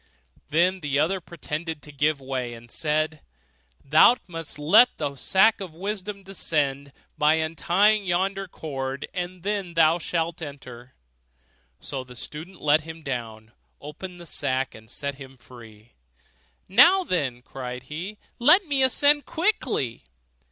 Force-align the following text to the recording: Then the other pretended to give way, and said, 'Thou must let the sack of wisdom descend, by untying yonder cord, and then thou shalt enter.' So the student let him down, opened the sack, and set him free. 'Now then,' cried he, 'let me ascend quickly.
Then 0.49 0.79
the 0.79 0.97
other 0.97 1.21
pretended 1.21 1.83
to 1.83 1.91
give 1.91 2.19
way, 2.19 2.55
and 2.55 2.71
said, 2.71 3.21
'Thou 3.85 4.15
must 4.25 4.57
let 4.57 4.89
the 4.97 5.15
sack 5.15 5.61
of 5.61 5.75
wisdom 5.75 6.23
descend, 6.23 6.91
by 7.19 7.35
untying 7.35 8.05
yonder 8.07 8.47
cord, 8.47 9.07
and 9.13 9.43
then 9.43 9.75
thou 9.75 9.99
shalt 9.99 10.41
enter.' 10.41 10.95
So 11.79 12.03
the 12.03 12.15
student 12.15 12.59
let 12.61 12.81
him 12.81 13.03
down, 13.03 13.51
opened 13.79 14.19
the 14.19 14.25
sack, 14.25 14.73
and 14.73 14.89
set 14.89 15.19
him 15.21 15.37
free. 15.37 15.93
'Now 16.67 17.03
then,' 17.03 17.43
cried 17.43 17.83
he, 17.83 18.17
'let 18.39 18.65
me 18.65 18.81
ascend 18.81 19.27
quickly. 19.27 20.03